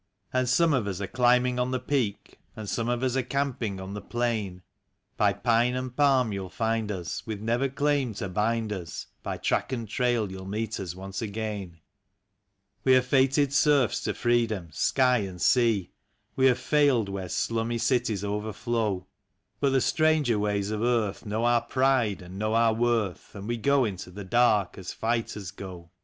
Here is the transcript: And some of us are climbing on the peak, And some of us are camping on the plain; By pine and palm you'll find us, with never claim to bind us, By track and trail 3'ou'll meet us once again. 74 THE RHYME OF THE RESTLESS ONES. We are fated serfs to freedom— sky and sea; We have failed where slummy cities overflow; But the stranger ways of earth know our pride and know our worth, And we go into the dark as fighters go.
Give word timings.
And 0.33 0.49
some 0.49 0.73
of 0.73 0.87
us 0.87 0.99
are 0.99 1.05
climbing 1.05 1.59
on 1.59 1.69
the 1.69 1.79
peak, 1.79 2.39
And 2.55 2.67
some 2.67 2.89
of 2.89 3.03
us 3.03 3.15
are 3.15 3.21
camping 3.21 3.79
on 3.79 3.93
the 3.93 4.01
plain; 4.01 4.63
By 5.15 5.31
pine 5.31 5.75
and 5.75 5.95
palm 5.95 6.33
you'll 6.33 6.49
find 6.49 6.91
us, 6.91 7.21
with 7.27 7.39
never 7.39 7.69
claim 7.69 8.15
to 8.15 8.27
bind 8.27 8.73
us, 8.73 9.05
By 9.21 9.37
track 9.37 9.71
and 9.71 9.87
trail 9.87 10.27
3'ou'll 10.27 10.47
meet 10.47 10.79
us 10.79 10.95
once 10.95 11.21
again. 11.21 11.81
74 12.83 12.83
THE 12.85 12.91
RHYME 12.93 12.97
OF 12.97 13.09
THE 13.11 13.15
RESTLESS 13.15 13.15
ONES. 13.15 13.15
We 13.15 13.21
are 13.21 13.21
fated 13.21 13.53
serfs 13.93 14.03
to 14.05 14.13
freedom— 14.15 14.69
sky 14.73 15.17
and 15.19 15.39
sea; 15.39 15.91
We 16.35 16.45
have 16.47 16.57
failed 16.57 17.07
where 17.07 17.29
slummy 17.29 17.77
cities 17.77 18.23
overflow; 18.23 19.05
But 19.59 19.69
the 19.69 19.81
stranger 19.81 20.39
ways 20.39 20.71
of 20.71 20.81
earth 20.81 21.27
know 21.27 21.45
our 21.45 21.61
pride 21.61 22.23
and 22.23 22.39
know 22.39 22.55
our 22.55 22.73
worth, 22.73 23.35
And 23.35 23.47
we 23.47 23.57
go 23.57 23.85
into 23.85 24.09
the 24.09 24.25
dark 24.25 24.79
as 24.79 24.93
fighters 24.93 25.51
go. 25.51 25.91